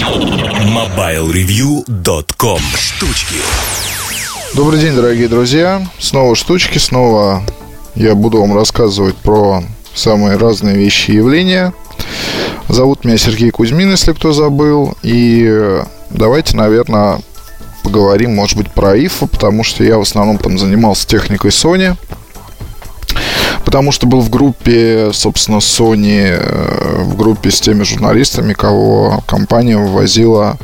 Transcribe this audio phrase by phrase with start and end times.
[0.00, 3.36] MobileReview.com Штучки
[4.54, 5.86] Добрый день, дорогие друзья.
[5.98, 7.42] Снова штучки, снова
[7.94, 9.62] я буду вам рассказывать про
[9.94, 11.74] самые разные вещи и явления.
[12.68, 14.96] Зовут меня Сергей Кузьмин, если кто забыл.
[15.02, 17.20] И давайте, наверное,
[17.82, 21.94] поговорим, может быть, про IFA, потому что я в основном там занимался техникой Sony.
[23.64, 29.76] Потому что был в группе, собственно, Sony, э, в группе с теми журналистами, кого компания
[29.76, 30.58] вывозила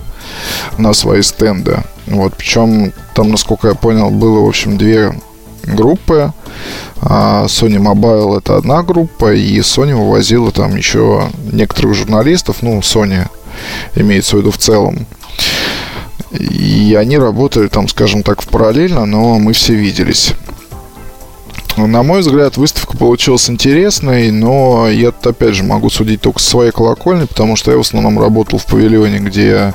[0.78, 1.82] на свои стенды.
[2.06, 5.12] Вот, причем там, насколько я понял, было, в общем, две
[5.64, 6.32] группы.
[7.00, 13.28] А Sony Mobile это одна группа, и Sony вывозила там еще некоторых журналистов, ну, Sony
[13.94, 15.06] имеется в виду в целом.
[16.30, 20.32] И они работали там, скажем так, в параллельно, но мы все виделись.
[21.76, 26.70] На мой взгляд, выставка получилась интересной, но я, опять же, могу судить только с своей
[26.70, 29.74] колокольни, потому что я в основном работал в павильоне, где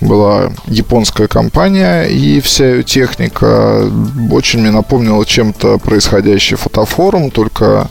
[0.00, 3.90] была японская компания, и вся ее техника
[4.30, 7.88] очень мне напомнила чем-то происходящий фотофорум, только,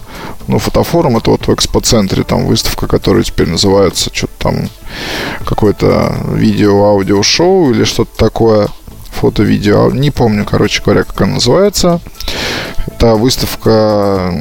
[0.48, 4.70] ну, фотофорум это вот в экспоцентре, там выставка, которая теперь называется что-то там,
[5.46, 8.70] какое-то видео-аудио-шоу или что-то такое,
[9.12, 12.00] фото-видео, не помню, короче говоря, как она называется.
[12.88, 14.34] Это выставка,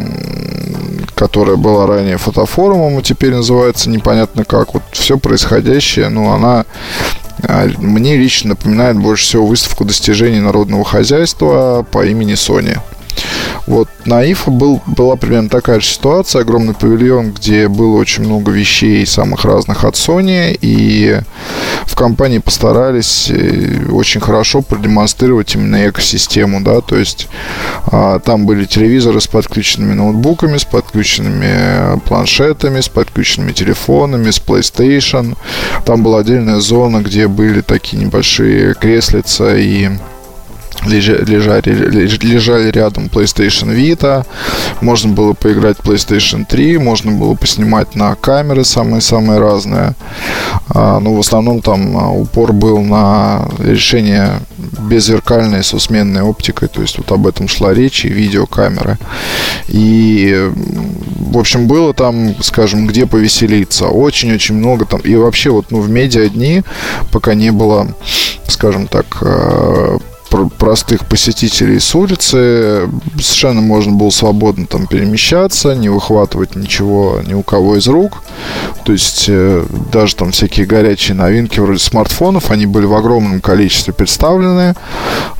[1.14, 4.74] которая была ранее фотофорумом, и теперь называется непонятно как.
[4.74, 6.64] Вот все происходящее, ну, она
[7.42, 12.78] а, мне лично напоминает больше всего выставку достижений народного хозяйства по имени Sony.
[13.68, 16.40] Вот на ИФА был, была примерно такая же ситуация.
[16.40, 20.56] Огромный павильон, где было очень много вещей самых разных от Sony.
[20.58, 21.20] И
[21.84, 26.62] в компании постарались э, очень хорошо продемонстрировать именно экосистему.
[26.62, 26.80] Да?
[26.80, 27.28] То есть
[27.92, 35.36] а, там были телевизоры с подключенными ноутбуками, с подключенными планшетами, с подключенными телефонами, с PlayStation.
[35.84, 39.90] Там была отдельная зона, где были такие небольшие креслица и
[40.86, 41.62] лежали,
[42.22, 44.26] лежали рядом PlayStation Vita,
[44.80, 49.94] можно было поиграть PlayStation 3, можно было поснимать на камеры самые-самые разные.
[50.68, 56.82] А, ну, в основном там а, упор был на решение беззеркальной со сменной оптикой, то
[56.82, 58.98] есть вот об этом шла речь и видеокамеры.
[59.68, 60.50] И,
[61.18, 63.86] в общем, было там, скажем, где повеселиться.
[63.86, 65.00] Очень-очень много там.
[65.00, 66.62] И вообще вот, ну, в медиа дни,
[67.12, 67.88] пока не было,
[68.46, 69.98] скажем так, а,
[70.58, 72.88] простых посетителей с улицы.
[73.20, 78.22] Совершенно можно было свободно там перемещаться, не выхватывать ничего ни у кого из рук.
[78.84, 83.92] То есть э, даже там всякие горячие новинки вроде смартфонов, они были в огромном количестве
[83.92, 84.74] представлены.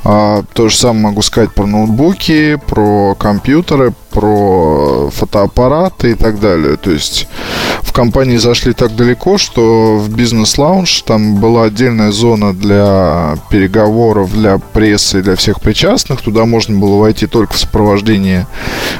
[0.03, 6.77] А, то же самое могу сказать про ноутбуки, про компьютеры, про фотоаппараты и так далее.
[6.77, 7.27] То есть
[7.99, 15.21] компании зашли так далеко, что в бизнес-лаунж там была отдельная зона для переговоров, для прессы,
[15.21, 16.21] для всех причастных.
[16.21, 18.47] Туда можно было войти только в сопровождении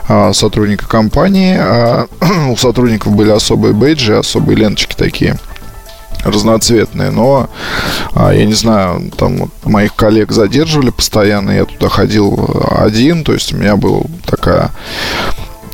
[0.09, 1.55] а, сотрудника компании.
[1.57, 2.07] А
[2.51, 5.39] у сотрудников были особые бейджи, особые ленточки такие
[6.25, 7.49] разноцветные, но
[8.13, 13.31] а, я не знаю, там вот, моих коллег задерживали постоянно, я туда ходил один, то
[13.31, 14.71] есть у меня была такая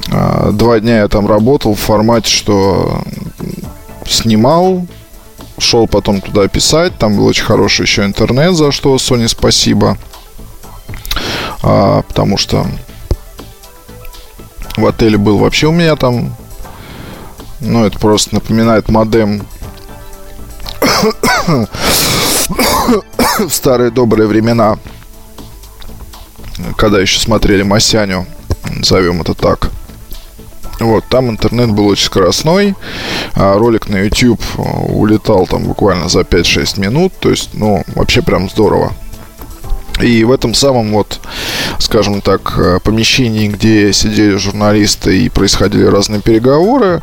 [0.08, 3.02] два дня я там работал в формате, что
[4.08, 4.86] снимал,
[5.58, 9.98] шел потом туда писать, там был очень хороший еще интернет, за что Sony спасибо,
[11.62, 12.66] а, потому что
[14.78, 16.36] в отеле был вообще у меня там,
[17.60, 19.46] ну это просто напоминает модем
[23.40, 24.78] в старые добрые времена,
[26.78, 28.26] когда еще смотрели Масяню,
[28.70, 29.72] назовем это так.
[30.85, 32.75] Вот, там интернет был очень скоростной,
[33.34, 34.41] а ролик на YouTube
[34.88, 38.94] улетал там буквально за 5-6 минут, то есть, ну, вообще прям здорово.
[40.01, 41.19] И в этом самом вот,
[41.79, 47.02] скажем так, э, помещении, где сидели журналисты и происходили разные переговоры,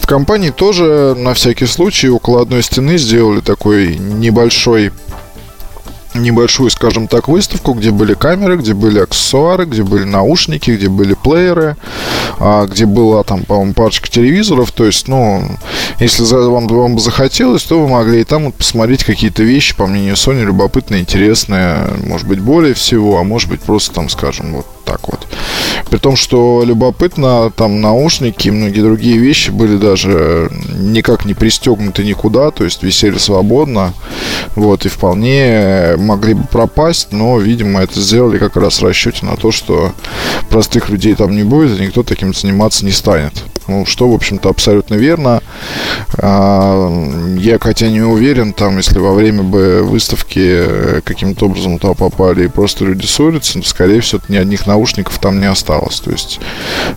[0.00, 4.92] в компании тоже на всякий случай около одной стены сделали такой небольшой
[6.14, 11.14] небольшую, скажем так, выставку, где были камеры, где были аксессуары, где были наушники, где были
[11.14, 11.76] плееры,
[12.38, 14.72] а, где была там, по-моему, парочка телевизоров.
[14.72, 15.42] То есть, ну,
[15.98, 19.86] если вам, вам бы захотелось, то вы могли и там вот посмотреть какие-то вещи, по
[19.86, 24.66] мнению Sony, любопытные, интересные, может быть, более всего, а может быть, просто там, скажем, вот
[24.92, 25.26] так вот.
[25.88, 32.04] При том, что любопытно, там наушники и многие другие вещи были даже никак не пристегнуты
[32.04, 33.94] никуда, то есть висели свободно,
[34.54, 39.36] вот, и вполне могли бы пропасть, но, видимо, это сделали как раз в расчете на
[39.36, 39.92] то, что
[40.50, 43.32] простых людей там не будет, и никто таким заниматься не станет.
[43.68, 45.42] Ну, что, в общем-то, абсолютно верно.
[46.18, 46.90] А,
[47.38, 52.44] я, хотя не уверен, там, если во время бы выставки э, каким-то образом туда попали
[52.44, 56.00] и просто люди ссорятся, то, скорее всего, ни одних наушников там не осталось.
[56.00, 56.40] То есть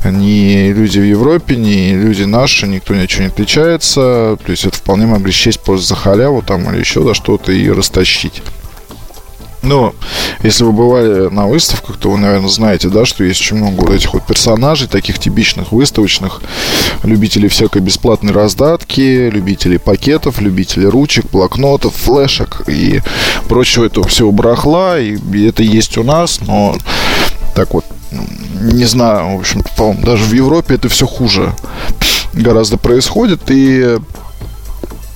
[0.03, 4.37] ни люди в Европе, ни люди наши, никто ничего не отличается.
[4.43, 7.69] То есть это вполне могли счесть просто за халяву там или еще за что-то и
[7.69, 8.41] растащить.
[9.65, 9.95] Но
[10.43, 13.89] если вы бывали на выставках, то вы, наверное, знаете, да, что есть очень много вот
[13.91, 16.41] этих вот персонажей, таких типичных выставочных,
[17.03, 23.01] любителей всякой бесплатной раздатки, любителей пакетов, любителей ручек, блокнотов, флешек и
[23.49, 24.99] прочего этого всего барахла.
[24.99, 25.17] И
[25.47, 26.77] это есть у нас, но
[27.55, 27.85] так вот,
[28.61, 31.53] не знаю, в общем, по даже в Европе это все хуже
[32.33, 33.41] гораздо происходит.
[33.49, 33.97] И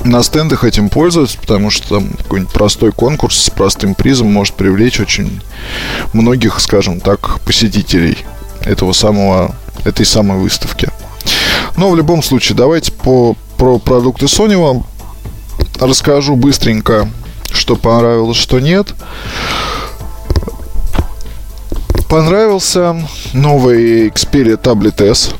[0.03, 4.99] на стендах этим пользоваться, потому что там какой-нибудь простой конкурс с простым призом может привлечь
[4.99, 5.41] очень
[6.13, 8.17] многих, скажем так, посетителей
[8.61, 10.89] этого самого, этой самой выставки.
[11.75, 14.85] Но в любом случае, давайте по, про продукты Sony вам
[15.79, 17.09] расскажу быстренько,
[17.51, 18.93] что понравилось, что нет.
[22.09, 25.31] Понравился новый Xperia Tablet S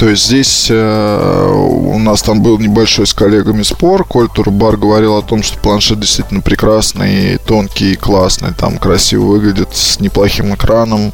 [0.00, 4.06] то есть здесь э, у нас там был небольшой с коллегами спор.
[4.06, 10.00] Коль Турбар говорил о том, что планшет действительно прекрасный, тонкий, классный, там красиво выглядит, с
[10.00, 11.12] неплохим экраном,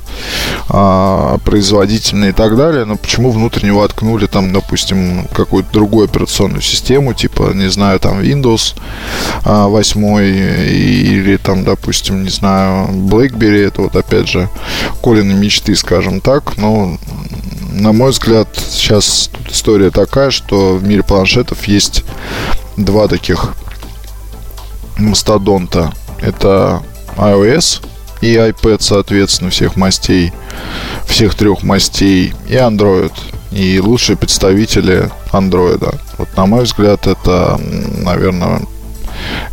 [0.68, 2.84] э, производительный и так далее.
[2.84, 8.20] Но почему внутрь него откнули там, допустим, какую-то другую операционную систему, типа, не знаю, там
[8.20, 8.76] Windows
[9.44, 14.48] э, 8 или там, допустим, не знаю, BlackBerry, это вот опять же
[15.02, 16.98] Колины мечты, скажем так, но
[17.76, 22.04] на мой взгляд, сейчас тут история такая, что в мире планшетов есть
[22.78, 23.54] два таких
[24.96, 25.92] мастодонта.
[26.20, 26.82] Это
[27.18, 27.84] iOS
[28.22, 30.32] и iPad, соответственно, всех мастей,
[31.06, 33.12] всех трех мастей, и Android.
[33.52, 35.98] И лучшие представители Android.
[36.16, 38.62] Вот, на мой взгляд, это, наверное,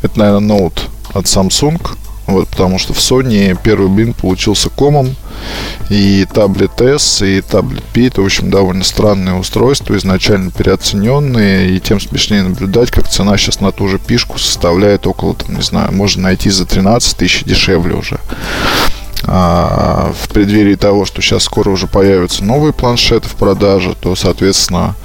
[0.02, 0.80] это, наверное, Note
[1.14, 1.80] от Samsung–
[2.28, 5.16] вот, потому что в Sony первый блин получился комом.
[5.90, 11.80] И таблет S, и таблет P это, в общем, довольно странные устройства, изначально переоцененные, и
[11.80, 15.92] тем смешнее наблюдать, как цена сейчас на ту же пишку составляет около, там, не знаю,
[15.92, 18.20] можно найти за 13 тысяч дешевле уже.
[19.26, 24.96] А, в преддверии того, что сейчас скоро уже появятся новые планшеты в продаже, то, соответственно,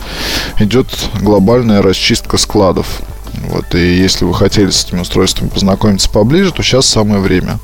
[0.59, 0.87] идет
[1.21, 3.00] глобальная расчистка складов.
[3.49, 7.59] Вот, и если вы хотели с этими устройствами познакомиться поближе, то сейчас самое время.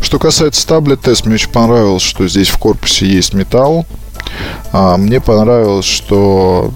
[0.00, 3.86] Что касается таблет тест, мне очень понравилось, что здесь в корпусе есть металл.
[4.72, 6.72] А, мне понравилось, что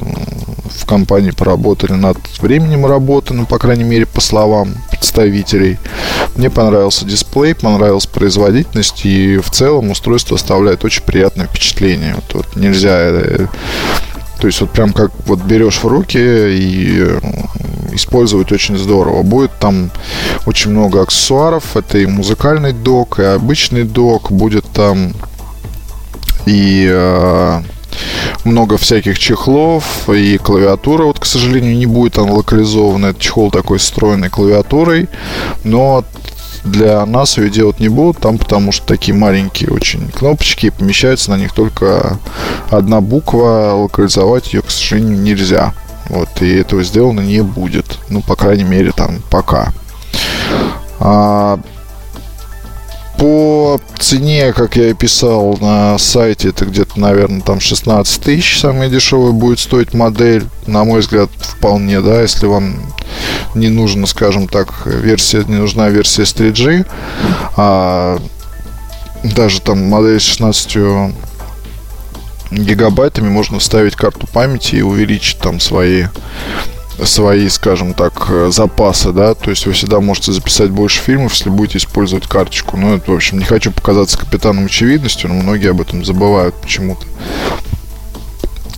[0.79, 5.79] в компании поработали над временем работы, ну, по крайней мере, по словам представителей.
[6.37, 12.15] Мне понравился дисплей, понравилась производительность, и в целом устройство оставляет очень приятное впечатление.
[12.17, 13.47] Вот, вот нельзя э,
[14.47, 17.19] то есть вот прям как вот берешь в руки и э,
[17.91, 19.25] использовать очень здорово.
[19.25, 19.91] Будет там
[20.45, 21.77] очень много аксессуаров.
[21.77, 24.31] Это и музыкальный док, и обычный док.
[24.31, 25.15] Будет там
[26.47, 27.61] и э,
[28.45, 33.07] много всяких чехлов и клавиатура вот, к сожалению, не будет она локализована.
[33.07, 35.09] Это чехол такой встроенной клавиатурой,
[35.65, 36.05] но
[36.67, 41.37] для нас ее делать не будут, там потому что такие маленькие очень кнопочки, помещается на
[41.37, 42.19] них только
[42.71, 45.75] одна буква, локализовать ее, к сожалению, нельзя.
[46.09, 47.99] Вот, и этого сделано не будет.
[48.09, 49.73] Ну, по крайней мере, там пока.
[51.01, 51.59] А,
[53.19, 58.89] по цене, как я и писал на сайте, это где-то, наверное, там 16 тысяч самая
[58.89, 60.45] дешевая будет стоить модель.
[60.67, 62.77] На мой взгляд, вполне, да, если вам
[63.55, 66.87] не нужна, скажем так, версия, не нужна версия с 3G,
[67.57, 68.19] а
[69.25, 70.79] даже там модель с 16
[72.51, 76.05] гигабайтами можно вставить карту памяти и увеличить там свои
[77.05, 81.79] свои, скажем так, запасы, да, то есть вы всегда можете записать больше фильмов, если будете
[81.79, 82.77] использовать карточку.
[82.77, 87.07] Ну, это, в общем, не хочу показаться капитаном очевидностью, но многие об этом забывают почему-то.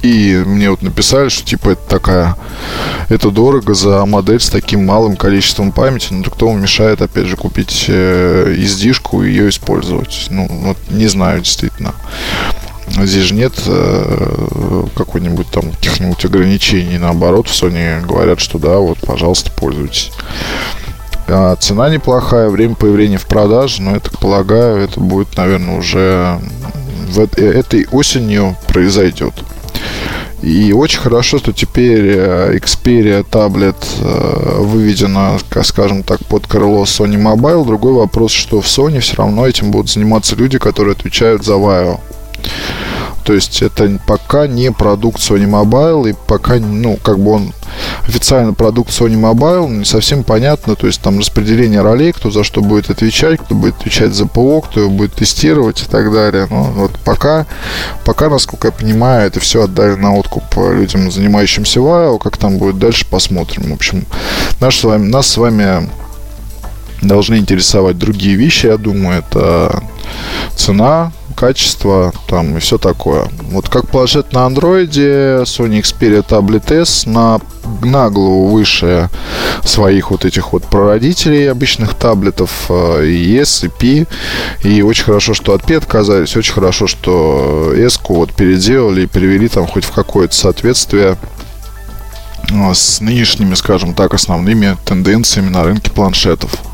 [0.03, 2.37] И мне вот написали, что типа это такая,
[3.09, 7.37] это дорого за модель с таким малым количеством памяти, но кто вам мешает, опять же,
[7.37, 10.29] купить э, издишку и ее использовать?
[10.31, 11.95] Ну, вот не знаю, действительно.
[12.91, 16.99] Здесь же нет э, какой-нибудь там каких-нибудь ограничений.
[16.99, 20.11] Наоборот, в Sony говорят, что да, вот, пожалуйста, пользуйтесь.
[21.29, 26.41] А цена неплохая, время появления в продаже, но я так полагаю, это будет, наверное, уже
[27.11, 29.35] в этой осенью произойдет.
[30.43, 37.21] И очень хорошо, что теперь э, Xperia таблет э, выведена, скажем так, под крыло Sony
[37.21, 37.67] Mobile.
[37.67, 41.99] Другой вопрос, что в Sony все равно этим будут заниматься люди, которые отвечают за Vaio.
[43.25, 47.53] То есть это пока не продукт Sony Mobile, и пока, ну, как бы он
[48.07, 52.63] официально продукт Sony Mobile, не совсем понятно, то есть там распределение ролей, кто за что
[52.63, 56.47] будет отвечать, кто будет отвечать за ПО, кто его будет тестировать и так далее.
[56.49, 57.47] Но вот пока,
[58.07, 62.79] пока, насколько я понимаю, это все отдали на откуп людям, занимающимся ВАО, как там будет
[62.79, 63.71] дальше, посмотрим.
[63.71, 64.07] В общем,
[64.59, 65.91] наш с вами, нас с вами
[67.03, 69.83] должны интересовать другие вещи, я думаю, это
[70.57, 73.29] цена, качество там и все такое.
[73.51, 77.41] Вот как планшет на андроиде, Sony Xperia Tablet S на,
[77.83, 79.09] на голову выше
[79.65, 84.07] своих вот этих вот прародителей обычных таблетов э, и S, и P.
[84.65, 89.49] И очень хорошо, что от P отказались, очень хорошо, что S вот переделали и перевели
[89.49, 91.17] там хоть в какое-то соответствие
[92.51, 96.68] э, с нынешними, скажем так, основными тенденциями на рынке планшетов.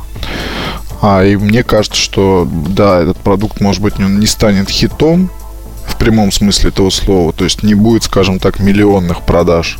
[1.02, 5.30] А, и мне кажется, что да, этот продукт, может быть, не станет хитом
[5.86, 9.78] в прямом смысле этого слова, то есть не будет, скажем так, миллионных продаж.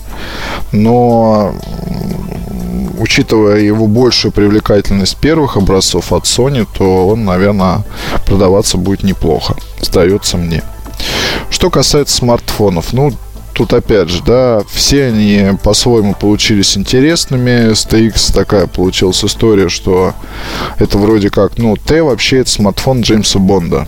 [0.73, 1.54] Но
[2.99, 7.85] учитывая его большую привлекательность первых образцов от Sony, то он, наверное,
[8.26, 9.56] продаваться будет неплохо.
[9.80, 10.62] Сдается мне.
[11.50, 13.12] Что касается смартфонов, ну,
[13.54, 17.73] тут опять же, да, все они по-своему получились интересными.
[17.73, 20.12] STX такая получилась история, что
[20.78, 23.87] это вроде как, ну, Т вообще это смартфон Джеймса Бонда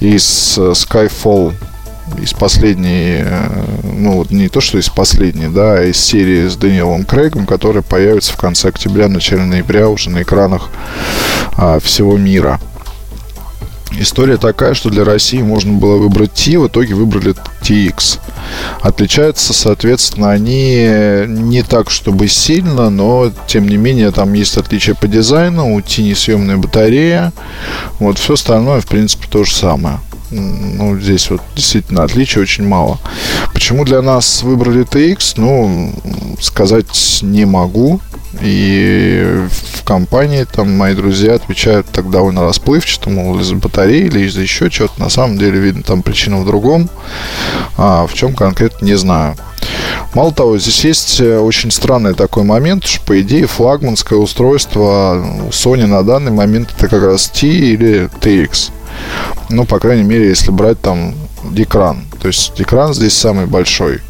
[0.00, 1.54] из э, Skyfall
[2.20, 3.48] из последней, э,
[3.82, 8.32] ну не то, что из последней, да, а из серии с Дэниелом Крейгом, который появится
[8.32, 10.70] в конце октября, начале ноября уже на экранах
[11.56, 12.58] а, всего мира.
[13.98, 18.18] История такая, что для России можно было выбрать T, в итоге выбрали TX.
[18.80, 20.86] Отличаются, соответственно, они
[21.26, 26.02] не так, чтобы сильно, но, тем не менее, там есть отличия по дизайну, у T
[26.02, 27.32] несъемная батарея,
[27.98, 29.98] вот все остальное, в принципе, то же самое.
[30.30, 33.00] Ну, здесь вот действительно отличий очень мало.
[33.52, 35.34] Почему для нас выбрали TX?
[35.36, 35.92] Ну,
[36.40, 38.00] сказать не могу.
[38.40, 39.44] И
[39.90, 45.00] компании там мои друзья отвечают так довольно расплывчато, мол, из-за батареи или из-за еще чего-то.
[45.00, 46.88] На самом деле, видно, там причина в другом.
[47.76, 49.34] А в чем конкретно, не знаю.
[50.14, 55.86] Мало того, здесь есть э, очень странный такой момент, что, по идее, флагманское устройство Sony
[55.86, 58.70] на данный момент это как раз T или TX.
[59.48, 61.16] Ну, по крайней мере, если брать там
[61.56, 62.04] экран.
[62.22, 64.02] То есть экран здесь самый большой.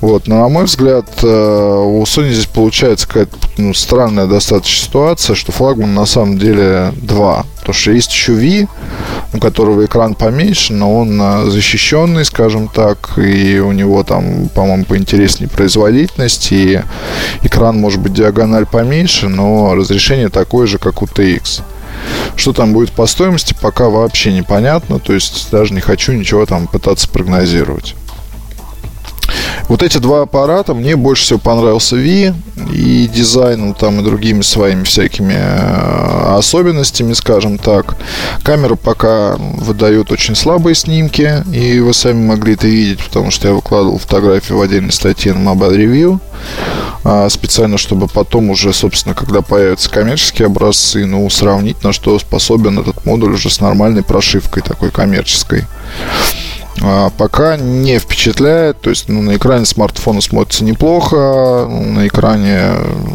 [0.00, 5.36] Вот, но на мой взгляд, э, у Sony здесь получается какая-то ну, странная достаточно ситуация,
[5.36, 7.44] что флагман на самом деле два.
[7.58, 8.68] Потому что есть еще V,
[9.34, 14.84] у которого экран поменьше, но он э, защищенный, скажем так, и у него там, по-моему,
[14.86, 16.80] поинтереснее производительность, и
[17.42, 21.62] экран может быть диагональ поменьше, но разрешение такое же, как у TX.
[22.36, 24.98] Что там будет по стоимости, пока вообще непонятно.
[24.98, 27.94] То есть даже не хочу ничего там пытаться прогнозировать.
[29.68, 32.34] Вот эти два аппарата мне больше всего понравился V
[32.72, 37.96] и дизайном там и другими своими всякими э, особенностями, скажем так.
[38.42, 43.54] Камера пока выдает очень слабые снимки, и вы сами могли это видеть, потому что я
[43.54, 46.20] выкладывал фотографии в отдельной статье на Mobile Review
[47.04, 52.78] а, специально, чтобы потом уже, собственно, когда появятся коммерческие образцы, ну, сравнить, на что способен
[52.78, 55.66] этот модуль уже с нормальной прошивкой такой коммерческой.
[56.82, 58.80] А, пока не впечатляет.
[58.80, 61.66] То есть ну, на экране смартфона смотрится неплохо.
[61.68, 62.72] На экране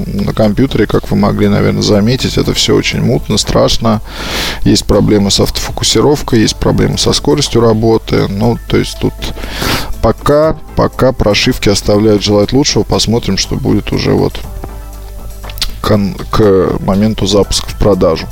[0.08, 4.02] на компьютере, как вы могли, наверное, заметить, это все очень мутно, страшно.
[4.64, 8.28] Есть проблемы с автофокусировкой, есть проблемы со скоростью работы.
[8.28, 9.14] Ну, то есть тут
[10.02, 12.84] пока, пока прошивки оставляют желать лучшего.
[12.84, 14.40] Посмотрим, что будет уже вот
[15.82, 15.98] к,
[16.30, 18.28] к моменту запуска в продажу.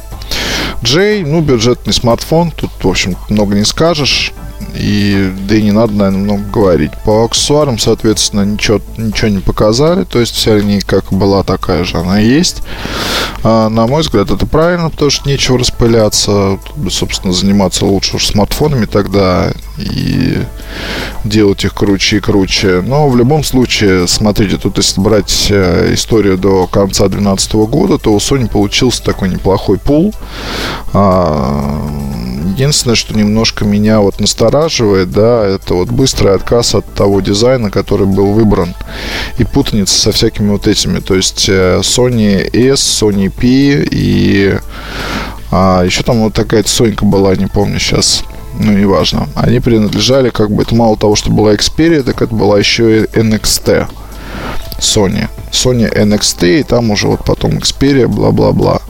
[0.84, 4.34] J, ну, бюджетный смартфон, тут, в общем, много не скажешь.
[4.76, 6.92] И, да и не надо, наверное, много говорить.
[7.06, 10.04] По аксессуарам, соответственно, ничего, ничего не показали.
[10.04, 12.64] То есть вся линейка как была, такая же она есть.
[13.44, 16.60] А, на мой взгляд, это правильно, потому что нечего распыляться.
[16.90, 20.44] Собственно, заниматься лучше уж смартфонами тогда и
[21.24, 22.82] делать их круче и круче.
[22.86, 28.14] Но в любом случае, смотрите, тут если брать э, историю до конца 2012 года, то
[28.14, 30.14] у Sony получился такой неплохой пул.
[30.94, 31.82] А,
[32.54, 38.08] единственное, что немножко меня вот настораживает, да, это вот быстрый отказ от того дизайна, который
[38.08, 38.76] был выбран.
[39.38, 41.00] И путаница со всякими вот этими.
[41.00, 44.56] То есть э, Sony S, Sony P и
[45.52, 48.24] а, еще там вот такая Сонька была, не помню сейчас
[48.60, 49.28] ну, неважно.
[49.36, 53.06] Они принадлежали, как бы, это мало того, что была Xperia, так это была еще и
[53.06, 53.88] NXT
[54.80, 55.28] Sony.
[55.52, 58.82] Sony NXT, и там уже вот потом Xperia, бла-бла-бла.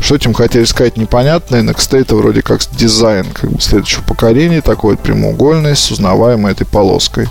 [0.00, 1.56] Что этим хотели сказать, непонятно.
[1.56, 6.66] NXT это вроде как дизайн как бы следующего поколения, такой вот прямоугольный, с узнаваемой этой
[6.66, 7.28] полоской.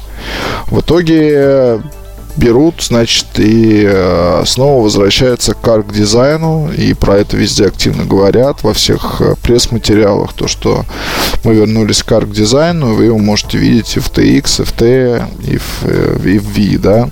[0.68, 1.82] В итоге
[2.36, 8.74] берут, значит, и э, снова возвращаются к арк-дизайну, и про это везде активно говорят во
[8.74, 10.86] всех э, пресс-материалах, то, что
[11.44, 15.58] мы вернулись к арк-дизайну, вы его можете видеть и в TX, и в T, и
[15.58, 17.10] в, э, и в V, да.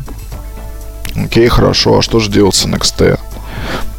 [1.16, 3.20] Окей, хорошо, а что же делать с NXT?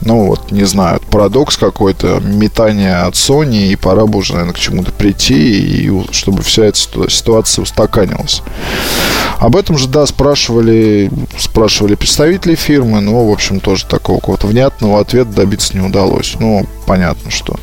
[0.05, 4.59] Ну вот, не знаю, парадокс какой-то, метание от Sony, и пора бы уже, наверное, к
[4.59, 6.79] чему-то прийти, и чтобы вся эта
[7.09, 8.43] ситуация устаканилась.
[9.39, 15.01] Об этом же, да, спрашивали, спрашивали представители фирмы, но, в общем, тоже такого какого-то внятного
[15.01, 16.37] ответа добиться не удалось.
[16.39, 17.57] Ну, понятно, что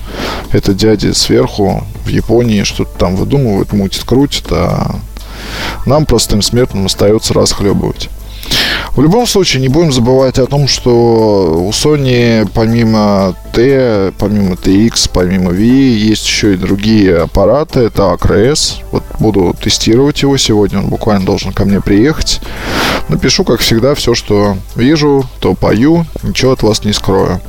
[0.51, 4.96] это дяди сверху в Японии что-то там выдумывают, мутит, крутит, а
[5.86, 8.10] нам, простым смертным, остается расхлебывать.
[8.96, 15.10] В любом случае, не будем забывать о том, что у Sony помимо T, помимо TX,
[15.13, 17.81] помимо V, есть еще и другие аппараты.
[17.81, 18.55] Это Acro
[18.91, 20.79] Вот буду тестировать его сегодня.
[20.79, 22.41] Он буквально должен ко мне приехать.
[23.08, 26.05] Напишу, как всегда, все, что вижу, то пою.
[26.24, 27.39] Ничего от вас не скрою.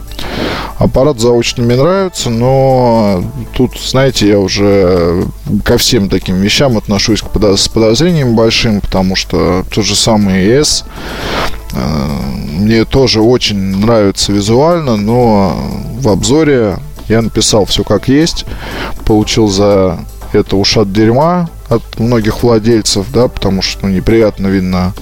[0.80, 3.22] Аппарат заочно мне нравится, но
[3.52, 5.26] тут, знаете, я уже
[5.62, 10.84] ко всем таким вещам отношусь с подозрением большим, потому что тот же самый ES
[11.74, 12.06] э,
[12.60, 15.54] мне тоже очень нравится визуально, но
[15.98, 18.46] в обзоре я написал все как есть,
[19.04, 19.98] получил за
[20.32, 24.94] это ушат дерьма от многих владельцев, да, потому что ну, неприятно видно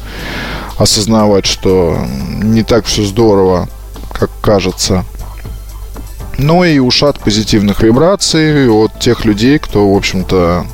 [0.77, 1.99] осознавать, что
[2.43, 3.69] не так все здорово,
[4.13, 5.05] как кажется
[6.39, 10.67] но ну и ушат позитивных вибраций от тех людей, кто, в общем-то,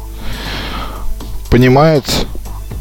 [1.51, 2.05] понимает,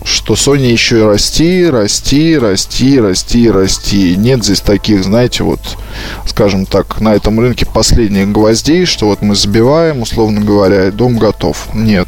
[0.04, 4.16] что Sony еще и расти, расти, расти, расти, расти.
[4.18, 5.62] Нет здесь таких, знаете, вот,
[6.26, 11.18] скажем так, на этом рынке последних гвоздей, что вот мы забиваем, условно говоря, и дом
[11.18, 11.70] готов.
[11.74, 12.08] Нет.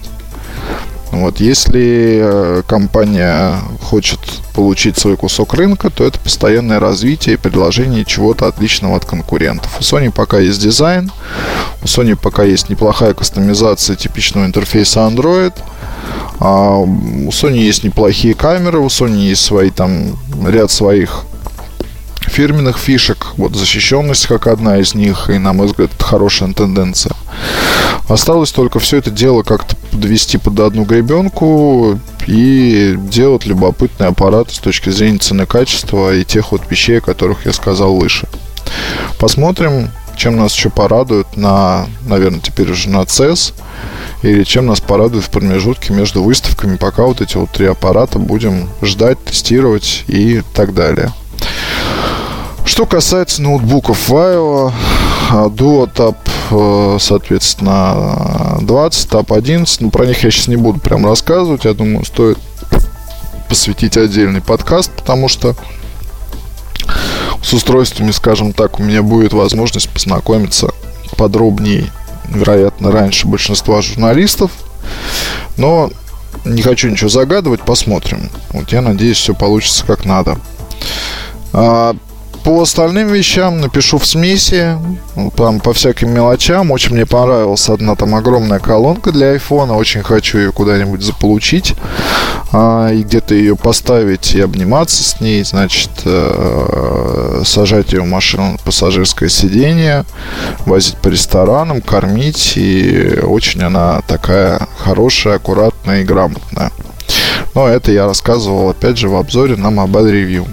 [1.15, 4.19] Вот, если э, компания хочет
[4.53, 9.77] получить свой кусок рынка, то это постоянное развитие и предложение чего-то отличного от конкурентов.
[9.79, 11.09] У Sony пока есть дизайн,
[11.81, 15.53] у Sony пока есть неплохая кастомизация типичного интерфейса Android,
[16.39, 21.23] а у Sony есть неплохие камеры, у Sony есть свои там ряд своих
[22.27, 23.27] фирменных фишек.
[23.37, 27.13] Вот защищенность как одна из них, и, на мой взгляд, это хорошая тенденция.
[28.07, 34.59] Осталось только все это дело как-то подвести под одну гребенку и делать любопытный аппарат с
[34.59, 38.27] точки зрения цены качества и тех вот вещей, о которых я сказал выше.
[39.19, 43.53] Посмотрим, чем нас еще порадует на, наверное, теперь уже на CES,
[44.21, 48.69] или чем нас порадует в промежутке между выставками, пока вот эти вот три аппарата будем
[48.81, 51.11] ждать, тестировать и так далее.
[52.65, 54.73] Что касается ноутбуков Vaio,
[55.31, 56.17] Duo Tab,
[56.51, 61.73] э, соответственно, 20, Tab 11, ну, про них я сейчас не буду прям рассказывать, я
[61.73, 62.37] думаю, стоит
[63.47, 65.55] посвятить отдельный подкаст, потому что
[67.43, 70.73] с устройствами, скажем так, у меня будет возможность познакомиться
[71.17, 71.91] подробнее,
[72.27, 74.51] вероятно, раньше большинства журналистов,
[75.55, 75.91] но
[76.43, 78.29] не хочу ничего загадывать, посмотрим.
[78.49, 80.37] Вот я надеюсь, все получится как надо.
[81.53, 81.95] А,
[82.45, 84.77] по остальным вещам напишу в смеси,
[85.35, 86.69] там по всяким мелочам.
[86.69, 89.75] Очень мне понравилась одна там огромная колонка для айфона.
[89.75, 91.73] Очень хочу ее куда-нибудь заполучить.
[92.53, 95.43] А, и где-то ее поставить и обниматься с ней.
[95.43, 100.05] Значит, э, сажать ее в машину на пассажирское сиденье,
[100.67, 102.53] возить по ресторанам, кормить.
[102.57, 106.71] И очень она такая хорошая, аккуратная и грамотная.
[107.55, 110.47] Но это я рассказывал, опять же, в обзоре на Mobile Review.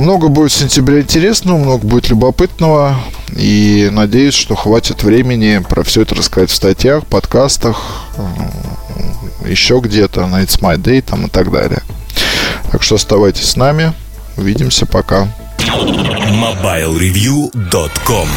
[0.00, 2.96] Много будет в сентябре интересного, много будет любопытного.
[3.36, 8.06] И надеюсь, что хватит времени про все это рассказать в статьях, подкастах,
[9.46, 11.82] еще где-то, на It's My Day там и так далее.
[12.72, 13.92] Так что оставайтесь с нами.
[14.38, 14.86] Увидимся.
[14.86, 15.28] Пока.
[15.58, 18.28] MobileReview.com